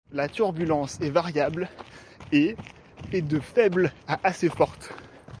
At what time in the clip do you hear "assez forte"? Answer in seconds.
4.23-4.89